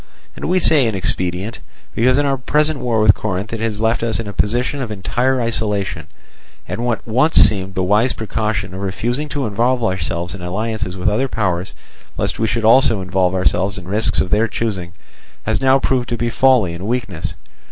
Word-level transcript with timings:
And 0.35 0.45
we 0.45 0.57
say 0.57 0.87
inexpedient, 0.87 1.59
because 1.93 2.17
in 2.17 2.25
our 2.25 2.35
present 2.35 2.79
war 2.79 2.99
with 3.01 3.13
Corinth 3.13 3.53
it 3.53 3.59
has 3.59 3.81
left 3.81 4.01
us 4.01 4.19
in 4.19 4.27
a 4.27 4.33
position 4.33 4.81
of 4.81 4.89
entire 4.89 5.39
isolation, 5.39 6.07
and 6.67 6.83
what 6.83 7.07
once 7.07 7.35
seemed 7.35 7.75
the 7.75 7.83
wise 7.83 8.11
precaution 8.13 8.73
of 8.73 8.81
refusing 8.81 9.29
to 9.29 9.45
involve 9.45 9.83
ourselves 9.83 10.33
in 10.33 10.41
alliances 10.41 10.97
with 10.97 11.07
other 11.07 11.27
powers, 11.27 11.73
lest 12.17 12.39
we 12.39 12.47
should 12.47 12.65
also 12.65 12.99
involve 12.99 13.35
ourselves 13.35 13.77
in 13.77 13.87
risks 13.87 14.19
of 14.19 14.31
their 14.31 14.47
choosing, 14.47 14.93
has 15.45 15.61
now 15.61 15.77
proved 15.77 16.09
to 16.09 16.17
be 16.17 16.31
folly 16.31 16.73
and 16.73 16.87
weakness. 16.87 17.35